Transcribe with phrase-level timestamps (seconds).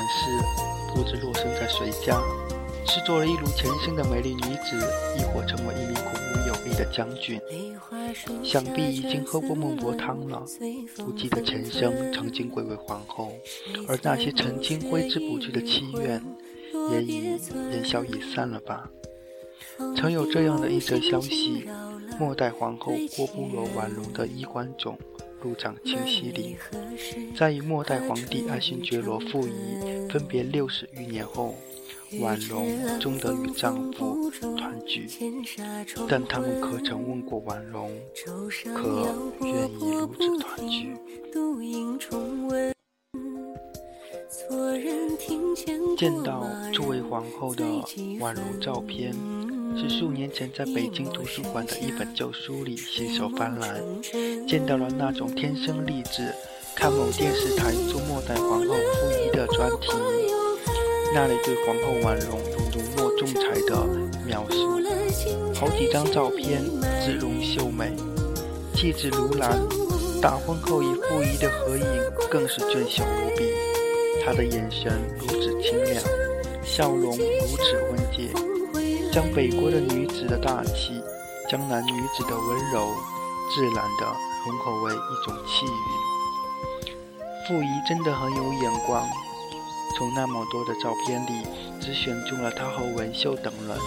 [0.00, 2.20] 世，不知落生在谁家，
[2.86, 4.76] 是做了一如前生的美丽女子，
[5.18, 7.40] 亦或成为一名孔武有力的将军。
[8.42, 10.42] 想必已经喝过孟婆汤了，
[10.96, 13.32] 不记得前生曾经贵为皇后，
[13.86, 16.22] 而那些曾经挥之不去的祈愿，
[16.90, 17.38] 也已
[17.72, 18.88] 烟消云散了吧。
[19.96, 21.66] 曾有这样的一则消息：
[22.18, 24.96] 末代皇后郭不罗婉容的衣冠冢
[25.42, 26.56] 入葬清溪陵，
[27.36, 31.54] 在与末代皇帝爱新觉罗溥仪分别六十余年后，
[32.20, 32.66] 婉容
[32.98, 35.08] 终得与丈夫团聚。
[36.08, 37.90] 但他们可曾问过婉容，
[38.74, 39.06] 可
[39.40, 40.96] 愿意如此团聚？
[45.96, 47.64] 见到作为皇后的
[48.20, 49.14] 婉容照片。
[49.78, 53.80] 是数年前在北京图书馆的一本旧书里信手翻来，
[54.48, 56.34] 见到了那种天生丽质，
[56.74, 59.92] 看某电视台做末代皇后溥仪的专题，
[61.14, 63.86] 那里对皇后婉容用浓墨重彩的
[64.26, 64.82] 描述，
[65.54, 66.60] 好几张照片
[67.04, 67.92] 姿容秀美，
[68.74, 69.60] 气质如兰，
[70.20, 71.84] 大婚后与溥仪的合影
[72.28, 73.44] 更是俊秀无比，
[74.24, 76.02] 她的眼神如此清亮，
[76.64, 78.57] 笑容如此温洁。
[79.10, 81.02] 将北国的女子的大气，
[81.50, 82.92] 江南女子的温柔，
[83.54, 84.06] 自然地
[84.46, 85.72] 融合为一种气韵。
[87.46, 89.02] 傅仪真的很有眼光，
[89.96, 91.46] 从那么多的照片里，
[91.80, 93.78] 只选中了她和文秀等人。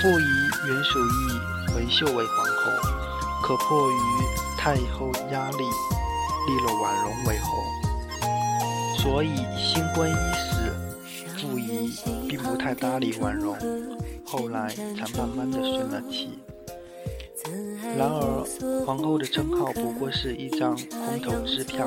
[0.00, 0.24] 傅仪
[0.66, 2.70] 原属意文秀为皇后，
[3.42, 3.94] 可迫于
[4.58, 5.58] 太后压力，
[6.48, 7.52] 立了婉容为后，
[8.98, 10.72] 所以新婚伊始，
[11.38, 11.92] 傅仪
[12.26, 13.56] 并不太搭理婉容。
[14.32, 16.30] 后来才慢慢的顺了气。
[17.98, 18.46] 然而，
[18.86, 21.86] 皇后的称号不过是一张空头支票，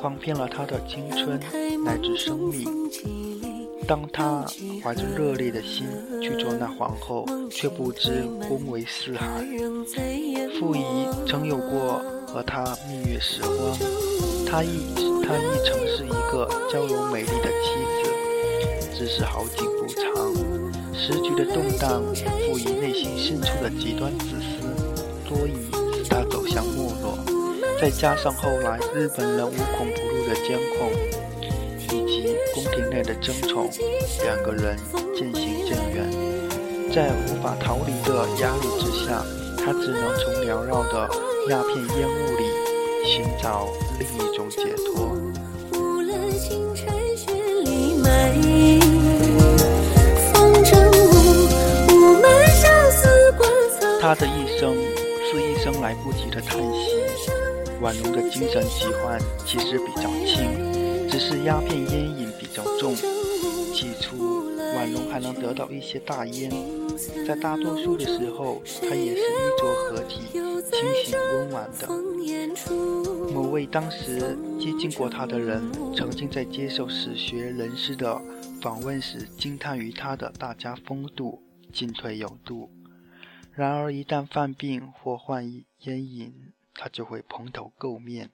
[0.00, 1.38] 诓骗了她的青春
[1.84, 2.64] 乃至生命。
[3.86, 4.46] 当她
[4.82, 5.86] 怀着热烈的心
[6.22, 9.44] 去做那皇后，却不知宫闱四海。
[10.58, 10.82] 傅仪
[11.28, 13.78] 曾有过和她蜜月时光，
[14.46, 20.53] 她亦她亦曾是一个娇柔美丽的妻子，只是好景不长。
[21.06, 22.02] 时局的动荡，
[22.46, 24.64] 赋予内心深处的极端自私，
[25.28, 25.52] 多疑
[26.02, 27.18] 使他走向没落。
[27.78, 30.90] 再加上后来日本人无孔不入的监控，
[31.82, 33.68] 以及宫廷内的争宠，
[34.22, 34.78] 两个人
[35.14, 36.10] 渐行渐远。
[36.90, 39.22] 在无法逃离的压力之下，
[39.58, 41.06] 他只能从缭绕的
[41.50, 42.46] 鸦片烟雾里
[43.04, 45.14] 寻找另一种解脱。
[54.04, 54.76] 他的一生
[55.24, 56.90] 是一生来不及的叹息。
[57.80, 62.94] 婉容的精神疾患其实比较轻，只是鸦片烟瘾比较重。
[63.72, 64.44] 起初，
[64.76, 66.52] 婉容还能得到一些大烟，
[67.26, 70.20] 在大多数的时候，她也是衣着合体、
[70.70, 71.88] 清醒温婉的。
[73.32, 75.62] 某位当时接近过她的人，
[75.96, 78.20] 曾经在接受史学人士的
[78.60, 81.42] 访问时惊叹于她的大家风度，
[81.72, 82.68] 进退有度。
[83.56, 85.46] 然而，一旦犯病或患
[85.82, 88.30] 烟瘾，他就会蓬头垢面、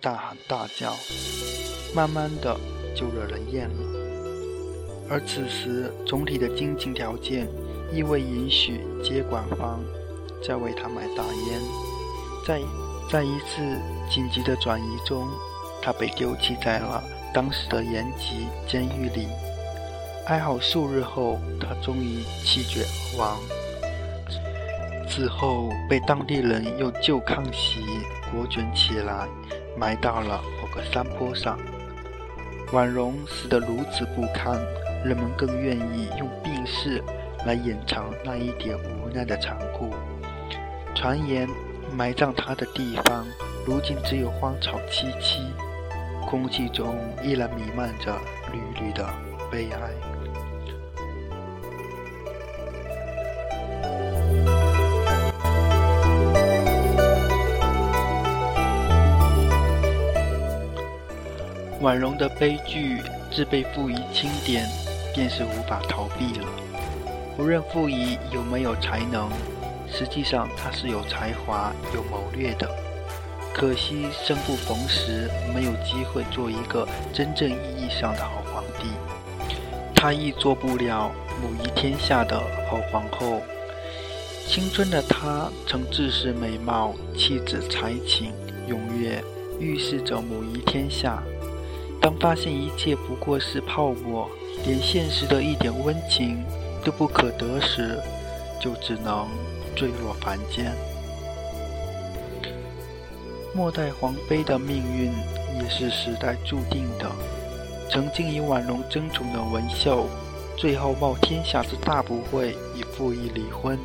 [0.00, 0.96] 大喊大叫，
[1.94, 2.58] 慢慢的
[2.96, 5.06] 就惹人厌了。
[5.08, 7.46] 而此时，总体的经济条件
[7.92, 9.80] 亦未允许接管方
[10.44, 11.60] 再为他买大烟。
[12.44, 12.60] 在
[13.08, 13.60] 在一次
[14.10, 15.28] 紧急的转移中，
[15.80, 19.28] 他被丢弃在了当时的延吉监狱里。
[20.26, 23.40] 哀嚎数日后，他终于气绝而亡。
[25.10, 27.84] 此后被当地人用旧炕席
[28.30, 29.26] 裹卷起来，
[29.76, 31.58] 埋到了某个山坡上。
[32.72, 34.56] 婉容死得如此不堪，
[35.04, 37.02] 人们更愿意用病逝
[37.44, 39.92] 来掩藏那一点无奈的残酷。
[40.94, 41.48] 传言
[41.92, 43.26] 埋葬他的地方，
[43.66, 45.40] 如今只有荒草萋萋，
[46.24, 48.16] 空气中依然弥漫着
[48.52, 49.04] 缕缕的
[49.50, 50.19] 悲哀。
[61.80, 64.68] 婉容的悲剧自被傅仪钦点，
[65.14, 66.46] 便是无法逃避了。
[67.38, 69.30] 无论傅仪有没有才能，
[69.90, 72.68] 实际上他是有才华、有谋略的。
[73.54, 78.88] 可惜生不逢时，没有机会做一个真正意义上的好皇帝。
[79.94, 81.10] 他亦做不了
[81.40, 82.38] 母仪天下的
[82.70, 83.40] 好皇后。
[84.46, 88.32] 青春的她曾自恃美貌、气质、才情、
[88.68, 89.22] 踊跃，
[89.58, 91.22] 预示着母仪天下。
[92.00, 94.28] 当发现一切不过是泡沫，
[94.64, 96.42] 连现实的一点温情
[96.82, 98.00] 都不可得时，
[98.58, 99.28] 就只能
[99.76, 100.72] 坠落凡间。
[103.54, 105.12] 末代皇妃的命运
[105.60, 107.10] 也是时代注定的。
[107.90, 110.06] 曾经与婉容争宠的文秀，
[110.56, 113.78] 最后冒天下之大不讳，与傅仪离婚，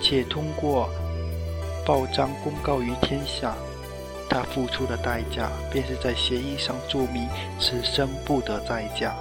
[0.00, 0.88] 且通过
[1.84, 3.56] 报章公告于天下。
[4.28, 7.28] 他付出的代价，便是在协议上注明
[7.58, 9.14] 此生不得再嫁。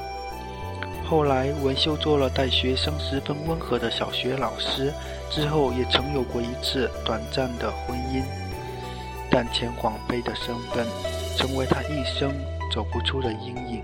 [1.08, 4.92] 后来，文秀做了待学生十分温和的小学老师，
[5.30, 8.24] 之后也曾有过一次短暂的婚姻。
[9.30, 10.88] 但前皇妃的身份，
[11.38, 12.34] 成为他一生
[12.74, 13.84] 走不出的阴影。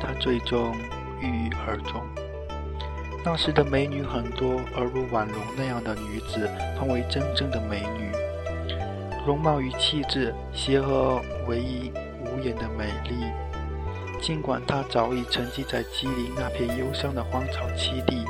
[0.00, 0.74] 他最终
[1.20, 2.02] 郁郁而终。
[3.24, 8.10] 那时的美女很多，而如婉容那样的女子，方为真正的美女。
[9.26, 11.92] 容貌与气质协和，唯一
[12.24, 13.26] 无言的美丽。
[14.20, 18.24] 尽管她早已沉寂在吉林那片忧伤的荒草栖地，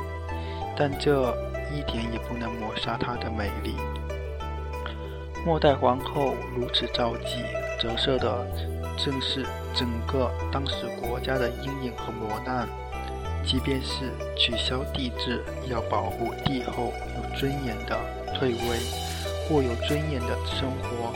[0.75, 1.35] 但这
[1.73, 3.75] 一点也不能抹杀她的美丽。
[5.45, 7.43] 末代皇后如此着急，
[7.79, 8.45] 折射的
[8.97, 12.67] 正是整个当时国家的阴影和磨难。
[13.43, 17.99] 即便是取消帝制，要保护帝后有尊严的
[18.35, 19.20] 退位。
[19.51, 21.11] 过有尊严的生活，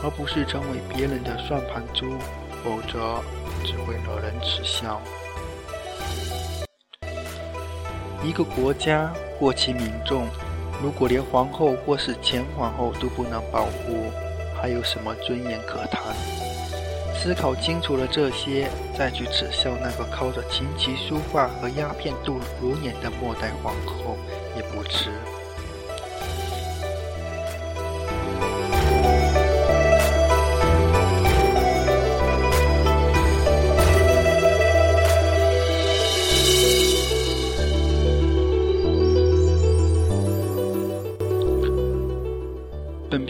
[0.00, 2.16] 而不是成为别人的算盘珠，
[2.62, 3.20] 否则
[3.64, 5.00] 只会惹人耻笑。
[8.22, 10.28] 一个国家或其民众，
[10.80, 14.12] 如果连皇后或是前皇后都不能保护，
[14.54, 16.00] 还有什么尊严可谈？
[17.12, 24.16] 思考清楚了这些，再去耻笑那个靠着琴棋书画和鸦片度如年的末代皇后，
[24.54, 25.10] 也不迟。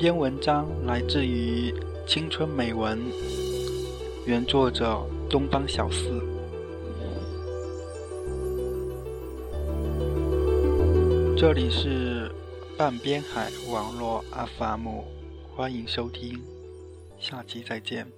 [0.08, 1.70] 篇文章来自于
[2.06, 2.98] 《青春美文》，
[4.24, 6.08] 原作者东方小四。
[11.36, 12.32] 这里是
[12.74, 14.24] 半边海网络
[14.56, 14.88] FM，
[15.54, 16.40] 欢迎收听，
[17.18, 18.10] 下期再见。